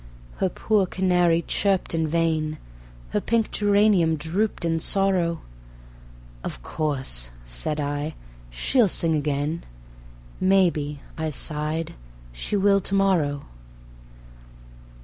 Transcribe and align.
Her 0.37 0.49
poor 0.49 0.87
canary 0.87 1.43
chirped 1.43 1.93
in 1.93 2.07
vain; 2.07 2.57
Her 3.09 3.21
pink 3.21 3.51
geranium 3.51 4.15
drooped 4.15 4.65
in 4.65 4.79
sorrow; 4.79 5.41
"Of 6.43 6.63
course," 6.63 7.29
said 7.45 7.79
I, 7.79 8.15
"she'll 8.49 8.87
sing 8.87 9.13
again. 9.15 9.63
Maybe," 10.39 11.01
I 11.19 11.29
sighed, 11.29 11.93
"she 12.33 12.57
will 12.57 12.81
to 12.81 12.95
morrow." 12.95 13.45